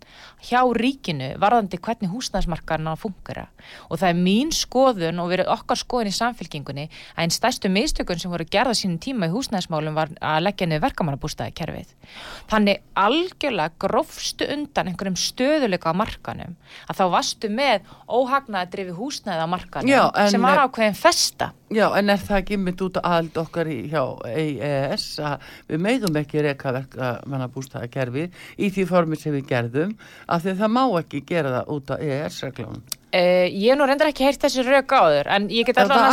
[0.48, 3.48] hjá ríkinu varðandi hvernig húsnæðismarkaðan að fungera.
[3.90, 8.22] Og það er mín skoðun og verið okkar skoðun í samfélkingunni að einn stærstu mistökun
[8.22, 11.94] sem voru gerða sínum tíma í húsnæðismálum var að leggja niður verkamannabústaði kerfið.
[12.52, 16.56] Þannig algjörlega grófstu undan einhverjum stöðuleika á markanum
[16.88, 21.47] að þá varstu með óhagnaðadrifi húsnæði á markanum Já, sem var ákveðin festa.
[21.74, 25.84] Já, en er það ekki mynd út að aðald okkar í, hjá EES að við
[25.88, 30.64] megum ekki reyka verka mannabústaða kerfið í því formi sem við gerðum af því að
[30.64, 32.97] það má ekki gera það út af EES-reglunum.
[33.08, 36.10] Uh, ég hef nú reyndar ekki heyrt þessi rauk áður en ég get allan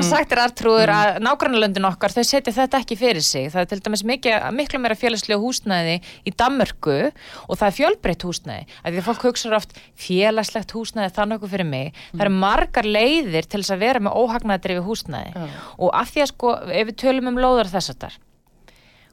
[0.00, 0.06] Mm.
[0.08, 3.50] sagt þér artrúður að nágrannalöndin okkar þau setja þetta ekki fyrir sig.
[3.52, 8.24] Það er til dæmis mikið, miklu meira félagslega húsnæði í Danmörku og það er fjölbreytt
[8.24, 8.64] húsnæði.
[8.80, 9.76] Að því að fólk hugsa oft
[10.06, 11.92] félagslegt húsnæði þannig okkur fyrir mig.
[12.16, 15.46] Það eru margar leiðir til þess að vera með óhagnadrifi húsnæði.
[15.76, 18.16] Og af því að sko ef við tölum um lóðar þessatar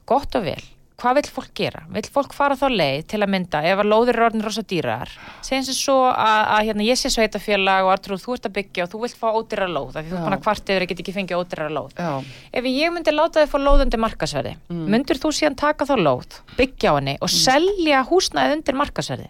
[0.08, 0.62] gott og vel
[1.00, 1.80] hvað vill fólk gera?
[1.94, 5.12] Vill fólk fara þá leið til að mynda ef að lóðir eru orðin rosa dýrar
[5.40, 8.84] segjum sem svo að, að hérna, ég sé sveitafélag og Artrúð, þú ert að byggja
[8.86, 11.04] og þú vilt fá ódýra lóð af því þú er bara hvart yfir að geta
[11.06, 11.96] ekki fengið ódýra lóð.
[11.96, 12.12] Já,
[12.60, 14.86] ef ég myndi láta þið fá lóð undir markasverði Mm.
[14.92, 19.28] myndir þú síðan taka þá lóð byggja á henni og selja húsnæði undir markasverði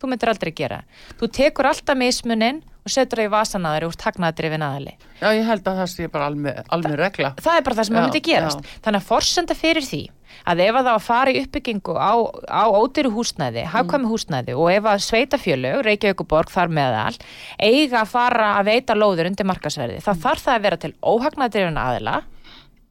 [0.00, 0.82] þú myndir aldrei gera.
[1.20, 5.44] Þú tekur alltaf mismunin og setur það í vasanaður og úr taknaðadrifin aðali já, ég
[5.48, 7.34] held að það sé bara alveg, alveg regla.
[7.40, 8.72] það er bara það sem Já, myndi gerast.
[8.84, 10.02] þannig að forsenda fyrir því
[10.50, 12.12] að ef að það var að fara í uppbyggingu á,
[12.48, 17.16] á ódýru húsnæði, hagkvæmi húsnæði og ef að sveitafjölug, Reykjavík og Borg þar meðal,
[17.60, 21.82] eiga að fara að veita lóður undir markasverði, þá þarf það að vera til óhagnadrifin
[21.82, 22.16] aðila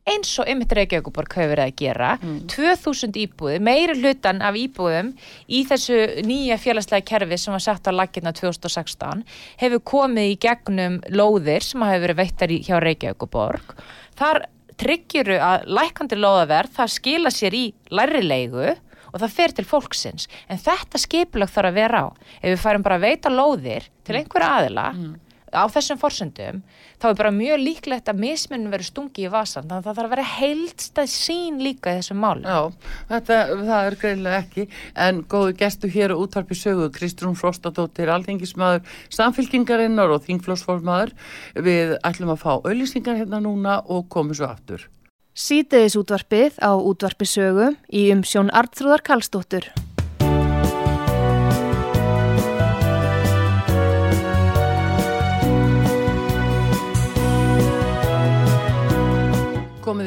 [0.07, 2.11] eins og ymmit Reykjavíkuborg hefur verið að gera.
[2.21, 2.37] Mm.
[2.51, 5.11] 2000 íbúði, meiri hlutan af íbúðum
[5.47, 9.25] í þessu nýja félagslega kerfi sem var sett á lakirna 2016
[9.61, 13.75] hefur komið í gegnum lóðir sem hefur verið veittar hjá Reykjavíkuborg
[14.19, 14.43] þar
[14.79, 18.69] tryggjuru að lækandi lóðaverð það skila sér í lærilegu
[19.09, 20.27] og það fer til fólksins.
[20.47, 22.07] En þetta skipulag þarf að vera á.
[22.43, 25.17] Ef við færum bara að veita lóðir til einhverja aðila mm
[25.53, 26.61] á þessum forsöndum
[26.99, 30.09] þá er bara mjög líklegt að mismunum verið stungi í vasan þannig að það þarf
[30.09, 32.59] að vera heilstað sín líka í þessum máli Já,
[33.09, 34.67] þetta, það er greinlega ekki.
[35.07, 41.13] En góðu gestu hér og útvarpi sögu Kristrún Frostadóttir, alþengismadur samfélkingarinnar og þingflósformaður
[41.67, 44.87] við ætlum að fá auðlýsingar hérna núna og komum svo aftur.
[45.39, 49.69] Sýteðis útvarpið á útvarpi sögu í umsjón Artrúðar Kallstóttur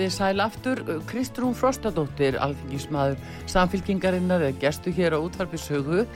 [0.03, 0.81] þið sæl aftur.
[1.07, 6.07] Kristrún Frostadóttir, alþingismadur samfélkingarinnar, er gestu hér á útvarpi sögu.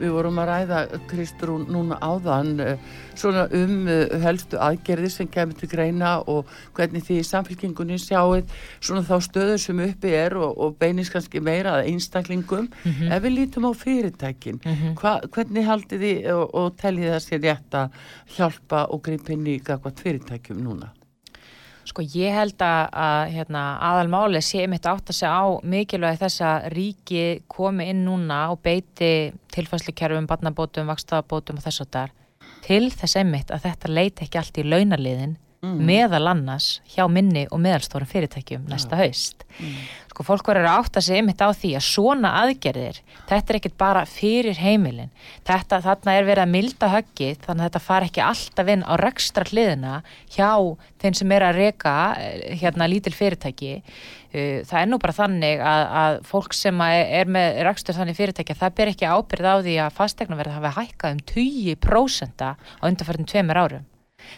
[0.00, 0.80] Við vorum að ræða
[1.10, 7.06] Kristrún núna áðan eh, svona um eh, helstu aðgerði sem kemur til greina og hvernig
[7.06, 8.44] því samfélkingunni sjáuð
[8.80, 12.68] svona þá stöður sem uppi er og, og beinist kannski meira að einstaklingum.
[12.82, 13.16] Mm -hmm.
[13.16, 14.94] Ef við lítum á fyrirtækin, mm -hmm.
[15.00, 17.90] hva, hvernig haldið þið og, og tellið það sér rétt að
[18.36, 20.92] hjálpa og gripinni í gagvat fyrirtækjum núna?
[21.86, 26.42] Sko ég held að, að hérna, aðalmáli sé mitt átt að segja á mikilvægi þess
[26.42, 32.14] að ríki komi inn núna og beiti tilfæslikerfum, barnabótum, vakstafabótum og þess að það er
[32.66, 35.84] til þess einmitt að þetta leiti ekki allt í launaliðin mm.
[35.90, 39.06] meðal annars hjá minni og meðalstórum fyrirtækjum næsta ja.
[39.06, 39.46] haust.
[39.58, 39.78] Mm
[40.16, 43.74] sko fólk verður að átta sig ymitt á því að svona aðgerðir, þetta er ekkit
[43.76, 45.10] bara fyrir heimilin,
[45.44, 48.94] þetta þarna er verið að milda höggið þannig að þetta far ekki alltaf inn á
[49.02, 49.98] rekstra hliðina
[50.32, 50.48] hjá
[51.02, 55.66] þeim sem er að reyka eh, hérna lítil fyrirtæki uh, það er nú bara þannig
[55.72, 59.76] að, að fólk sem er með rekstur þannig fyrirtæki það ber ekki ábyrð á því
[59.84, 62.50] að fastegna verður að hafa hækkað um 20% á
[62.88, 63.84] undarfærtum tveimur árum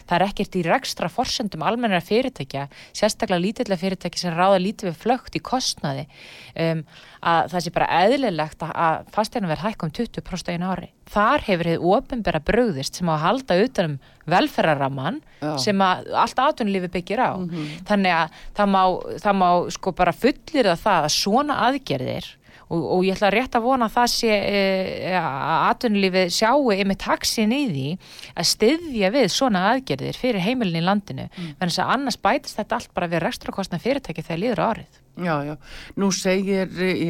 [0.09, 5.01] Það er ekkert í rekstra forsendum almennara fyrirtækja, sérstaklega lítillega fyrirtæki sem ráða lítið við
[5.03, 6.07] flögt í kostnaði
[6.55, 6.83] um,
[7.19, 10.91] að það sé bara eðlilegt að fasteina verð hækka um 20% einu ári.
[11.09, 13.97] Þar hefur hefur ofinbæra bröðist sem á að halda utanum
[14.29, 15.19] velferraramman
[15.61, 17.31] sem að allt aðtunlífi byggir á.
[17.37, 17.85] Mm -hmm.
[17.89, 18.83] Þannig að það má,
[19.23, 22.25] það má sko bara fullir það að svona aðgerðir
[22.69, 26.99] og, og ég ætla rétt að vona að það sé e, að atvinnulífið sjáu yfir
[27.01, 27.87] taksin í því
[28.35, 31.51] að styðja við svona aðgerðir fyrir heimilin í landinu mm.
[31.57, 35.43] en þess að annars bætist þetta allt bara við rekstrakostna fyrirtæki þegar líður árið Já,
[35.43, 35.55] já,
[35.99, 36.69] nú segir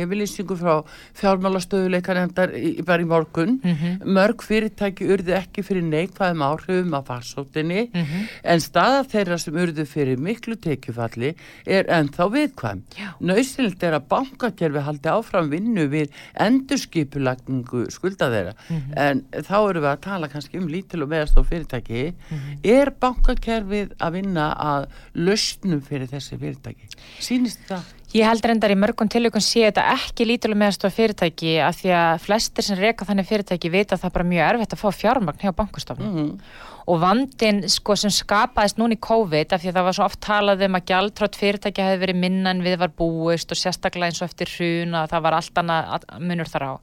[0.09, 0.79] vil ístingu frá
[1.19, 2.53] fjármálastöðuleikarendar
[2.85, 4.05] bara í morgun mm -hmm.
[4.05, 8.23] mörg fyrirtæki urði ekki fyrir neikvæðum áhrifum af farsóttinni mm -hmm.
[8.43, 12.81] en staða þeirra sem urði fyrir miklu tekjufalli er ennþá viðkvæm.
[13.19, 18.93] Nauðsynlt er að bankakerfi haldi áfram vinnu við endurskipulagningu skulda þeirra mm -hmm.
[18.97, 22.13] en þá eru við að tala kannski um lítil og meðast á fyrirtæki.
[22.29, 22.59] Mhm.
[22.63, 26.87] Er bankakerfið að vinna að lausnum fyrir þessi fyrirtæki?
[27.19, 27.98] Sýnist það?
[28.09, 32.23] Ég held reyndar í mörgum tilökun sé þetta ekki lítilega meðastof fyrirtæki af því að
[32.23, 35.43] flestir sem reyka þannig fyrirtæki vita að það er bara mjög erfitt að fá fjármagn
[35.43, 36.09] hjá bankastofnum.
[36.09, 39.95] Mm -hmm og vandin sko sem skapaðist núni í COVID af því að það var
[39.97, 44.09] svo oft talað um að gjaldtrátt fyrirtæki hefði verið minnan við var búist og sérstaklega
[44.09, 46.73] eins og eftir hrun að það var allt annað munur þar á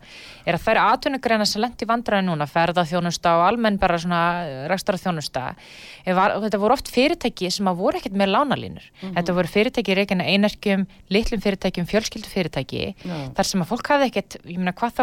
[0.46, 4.20] er að það er aðtunugreina sem lendi vandraði núna ferða þjónusta og almenn bara svona
[4.70, 5.42] rækstara þjónusta
[6.14, 9.14] var, þetta voru oft fyrirtæki sem að voru ekkert með lánalínur mm -hmm.
[9.18, 13.26] þetta voru fyrirtæki reygin að einarkjum litlum fyrirtækjum, fjölskyldu fyrirtæki yeah.
[13.34, 14.92] þar sem að fólk hafði ekkert, ég meina hvað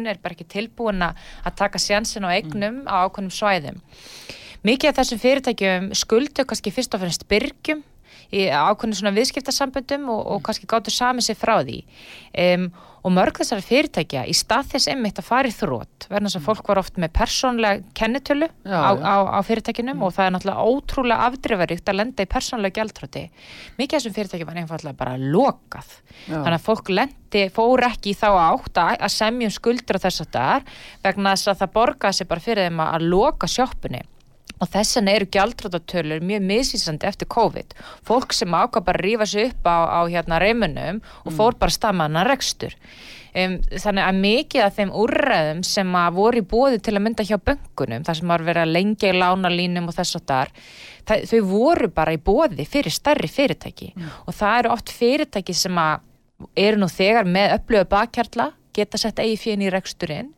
[0.00, 2.88] bankinn er bara ekki tilbúin að taka sjansin á eignum mm.
[2.88, 3.80] á ákveðnum svæðum.
[4.64, 7.82] Mikið af þessum fyrirtækjum skuldu kannski fyrst og fremst byrgjum
[8.30, 11.82] í ákveðinu svona viðskiptarsamböndum og, og kannski gáttu sami sig frá því
[12.36, 12.68] um,
[13.00, 16.46] og mörg þessari fyrirtækja í stað þess einmitt að fara í þrótt verðan þess að
[16.48, 20.04] fólk var oft með persónlega kennitölu já, á, á, á fyrirtækinum mm.
[20.04, 23.24] og það er náttúrulega ótrúlega afdrifaríkt að lenda í persónlega gæltróti
[23.80, 25.90] mikið þessum fyrirtækjum var einfallega bara lokað
[26.28, 26.36] já.
[26.36, 30.32] þannig að fólk lendi, fór ekki í þá átt að semjum skuldur á þess að
[30.36, 34.04] það er vegna þess að það borgaði sig bara fyrir þeim að loka sjóppunni
[34.60, 37.72] og þess vegna eru gjaldrótatölur mjög misvísandi eftir COVID.
[38.06, 41.74] Fólk sem ákvað bara að rífa sig upp á, á hérna reymunum og fór bara
[41.74, 42.76] stamaðan að rekstur.
[43.30, 47.26] Um, þannig að mikið af þeim úrræðum sem að voru í bóði til að mynda
[47.28, 50.50] hjá böngunum þar sem var verið að lengja í lánalínum og þess og þar
[51.06, 53.92] það, þau voru bara í bóði fyrir starri fyrirtæki.
[53.94, 54.08] Mm.
[54.26, 59.22] og það eru oft fyrirtæki sem að eru nú þegar með upplöfu bakkjarla geta sett
[59.22, 60.34] eigi fjön í reksturinn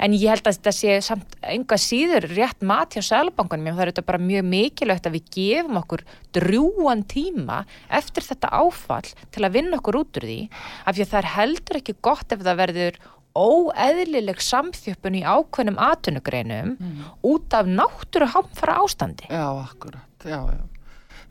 [0.00, 3.92] en ég held að þetta sé samt enga síður rétt mat hjá Sælabankunum, það er
[3.92, 6.04] þetta bara mjög mikilvægt að við gefum okkur
[6.36, 7.62] drjúan tíma
[8.00, 10.40] eftir þetta áfall til að vinna okkur út úr því,
[10.84, 13.00] af því að það er heldur ekki gott ef það verður
[13.40, 17.06] óeðlileg samþjöppun í ákveðnum atvinnugreinum mm.
[17.30, 19.28] út af náttúru hamfara ástandi.
[19.30, 20.79] Já, akkurat, já, já.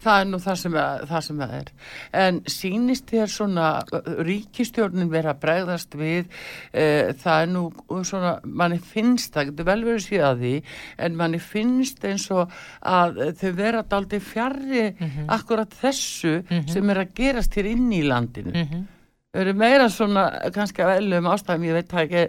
[0.03, 1.71] Það er nú það sem, að, það sem að er.
[2.23, 3.69] En sínist þér svona
[4.27, 6.29] ríkistjórnin vera að bregðast við,
[6.73, 6.85] e,
[7.19, 7.63] það er nú
[8.07, 10.53] svona, manni finnst, það getur vel verið síðan því,
[11.05, 15.27] en manni finnst eins og að þau vera daldi fjarrri mm -hmm.
[15.39, 16.71] akkurat þessu mm -hmm.
[16.73, 18.51] sem er að gerast hér inn í landinu.
[18.53, 18.87] -hmm
[19.37, 20.23] eru meira svona
[20.55, 22.21] kannski af ellum ástæðum, ég veit það ekki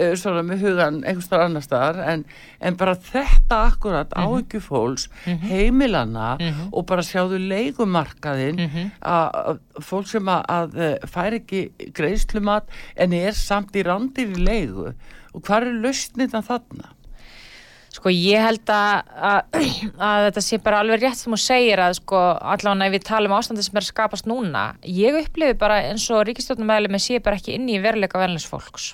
[0.00, 2.22] uh, svona með hugan einhverstar annar staðar en,
[2.64, 4.38] en bara þetta akkurat mm -hmm.
[4.38, 5.50] áhyggjufólks, mm -hmm.
[5.50, 6.68] heimilana mm -hmm.
[6.72, 8.90] og bara sjáðu leikumarkaðin mhm.
[9.02, 12.64] að fólk sem að, að eh, fær ekki greiðslumat
[12.96, 14.94] en er samt í randir í leigu
[15.34, 16.95] og hvað er lausnit að þarna?
[17.96, 19.56] Sko ég held að, að,
[20.08, 23.32] að þetta sé bara alveg rétt sem þú segir að sko allavega ef við talum
[23.32, 27.24] um ástandi sem er að skapast núna, ég upplifi bara eins og ríkistjóðnumæli með sé
[27.24, 28.92] bara ekki inn í veruleika venlis fólks.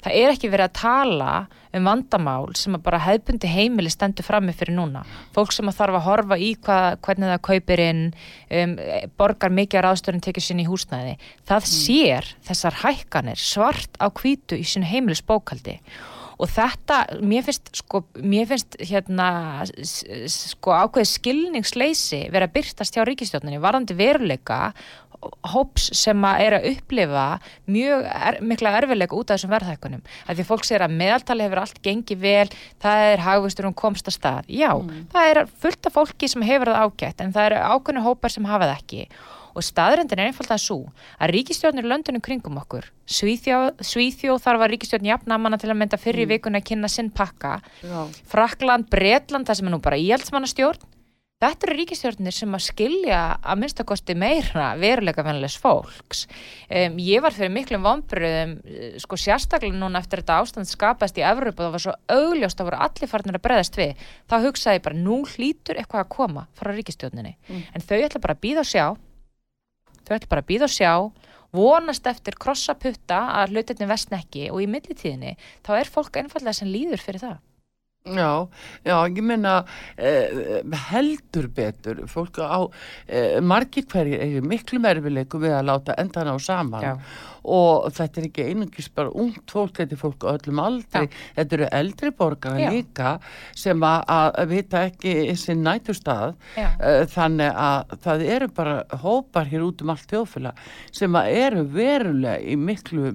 [0.00, 1.32] Það er ekki verið að tala
[1.76, 5.02] um vandamál sem að bara hefbundi heimili stendur frammi fyrir núna.
[5.34, 8.00] Fólk sem að þarf að horfa í hvað, hvernig það kaupir inn,
[8.62, 8.72] um,
[9.20, 11.18] borgar mikið ráðstöðun tekið sín í húsnæði.
[11.48, 18.04] Það sér þessar hækkanir svart á kvítu í sín heimilisbókaldi og þetta, mér finnst sko,
[18.22, 19.28] mér finnst hérna
[20.30, 24.70] sko ákveði skilningsleisi vera byrtast hjá ríkistjóninni varðandi veruleika
[25.52, 27.24] hóps sem að er að upplifa
[27.68, 30.04] mjög er, mikla erfilega út af þessum verðhækkunum.
[30.30, 32.46] Því fólk segir að meðaltali hefur allt gengið vel,
[32.80, 35.02] það er hagvistur og komst að stað, já, mm.
[35.12, 38.48] það er fullt af fólki sem hefur það ágætt en það eru ákveðinu hópar sem
[38.48, 39.04] hafa það ekki.
[39.10, 40.78] og staðrendin er einfalda að svo
[41.18, 46.28] að ríkistjórnir löndunum kringum okkur Svíþjóð, Svíþjóð þarf að ríkistjórn jafnamanna til að mynda fyrir
[46.28, 46.32] mm.
[46.36, 48.06] vikuna að kynna sinn pakka Já.
[48.30, 50.88] Frakland, Bretland það sem er nú bara íhaldsmannastjórn
[51.40, 56.26] Þetta eru ríkistjórnir sem að skilja að minnstakosti meira veruleika vennilegs fólks.
[56.68, 61.24] Um, ég var fyrir miklum vonbröðum, eh, sko sérstaklega núna eftir þetta ástand skapast í
[61.24, 64.04] Evropa, það var svo augljóst að voru allir farnir að breðast við.
[64.28, 67.38] Þá hugsaði ég bara, nú hlýtur eitthvað að koma frá ríkistjórninni.
[67.48, 67.64] Mm.
[67.72, 68.86] En þau ætla bara að býða og sjá
[70.10, 70.94] þau ætla bara að býða og sjá.
[71.54, 77.02] Vonast eftir krossaputta að hlutinni vestnekki og í millitíðinni þá er fólk einfallega sem líður
[77.02, 77.38] fyrir það
[78.00, 78.48] Já,
[78.80, 79.58] já, ég menna
[80.00, 82.06] eh, heldur betur.
[82.08, 82.64] Fólk á
[83.04, 86.80] eh, margir hverjir miklu merfileiku við að láta endan á saman.
[86.80, 86.94] Já.
[87.44, 91.04] Og þetta er ekki einungis bara ungt fólk, þetta er fólk á öllum aldri.
[91.04, 91.20] Ja.
[91.36, 92.70] þetta eru eldri borgara Já.
[92.72, 93.12] líka
[93.56, 99.84] sem að, vita ekki sinn nætustad eh, þannig að það eru bara hópar hér út
[99.84, 100.54] um allt þjóðfjöla
[100.88, 103.12] sem að eru verulega í miklu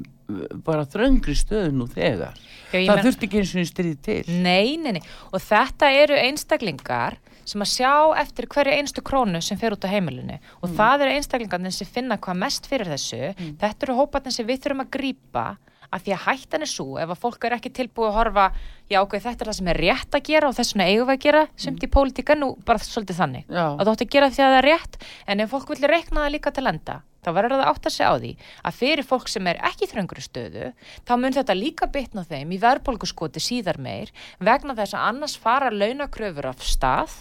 [0.65, 2.37] bara þröngri stöðu nú þegar
[2.71, 3.05] Já, það men...
[3.05, 7.71] þurft ekki eins og stríð til Nei, nei, nei, og þetta eru einstaklingar sem að
[7.75, 10.75] sjá eftir hverju einstu krónu sem fer út á heimilinu og mm.
[10.79, 13.53] það eru einstaklingarnir sem finna hvað mest fyrir þessu mm.
[13.61, 15.45] þetta eru hóparnir sem við þurfum að grýpa
[15.93, 18.45] að því að hættan er svo ef að fólk er ekki tilbúið að horfa
[18.91, 21.15] já ok, þetta er það sem er rétt að gera og þess vegna eigum við
[21.15, 21.85] að gera sumt mm.
[21.85, 23.65] í pólitíka nú bara svolítið þannig já.
[23.67, 26.25] að þú ætti að gera því að það er rétt en ef fólk vilja rekna
[26.25, 28.31] það líka til enda þá verður það átt að segja á því
[28.69, 30.67] að fyrir fólk sem er ekki þröngru stöðu
[31.07, 35.73] þá mun þetta líka bitna þeim í verðbólkuskoti síðar meir vegna þess að annars fara
[35.73, 37.17] launakröfur af stað.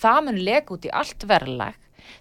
[0.00, 1.76] Það mun lega út í allt verðlag.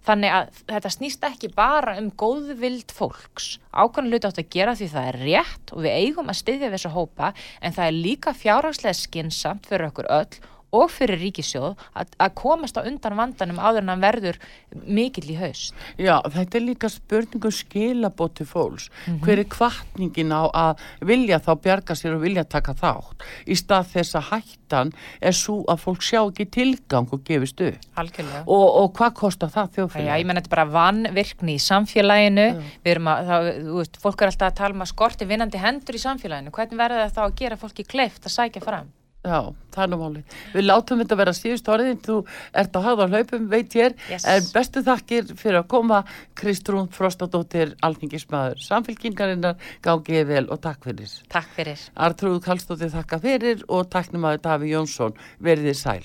[0.05, 3.57] Þannig að þetta snýst ekki bara um góðvild fólks.
[3.73, 6.93] Ákvæmlega hluti átt að gera því það er rétt og við eigum að styðja þessu
[6.93, 7.31] hópa
[7.61, 10.39] en það er líka fjárhagslega skinsamt fyrir okkur öll
[10.75, 14.39] og fyrir ríkisjóð að, að komast á undan vandanum áður en hann verður
[14.85, 15.73] mikill í haust.
[15.97, 18.89] Já, þetta er líka spurningum skilabóti fólks.
[18.89, 19.23] Mm -hmm.
[19.25, 23.89] Hver er kvartningin á að vilja þá bjarga sér og vilja taka þátt í stað
[23.93, 27.79] þess að hættan er svo að fólk sjá ekki tilgang og gefist upp.
[27.95, 28.43] Algjörlega.
[28.45, 30.09] Og, og hvað kostar það þjóðfélagi?
[30.09, 32.47] Já, ég menn þetta er bara vannvirkni í samfélaginu.
[32.53, 32.61] Já.
[32.83, 35.57] Við erum að, það, þú veist, fólk er alltaf að tala um að skorti vinnandi
[35.57, 36.53] hendur í samfélaginu.
[36.55, 38.89] Hvernig verður það þá að gera fólki kleift að sækja fram?
[39.19, 40.21] Já, það er nú máli.
[40.53, 42.21] Við látum þetta vera síðust orðin, þú
[42.61, 44.23] ert á hafða hlaupum, veit ég, yes.
[44.23, 45.99] en bestu þakkir fyrir að koma
[46.39, 51.19] Kristrún Frostadóttir, alþingismæður, samfélkingarinnar, gáðið vel og takk fyrir.
[51.35, 51.83] Takk fyrir.
[51.99, 56.03] Artrúð Kallstóttir þakka fyrir og takknum að Daví Jónsson verðið sæl.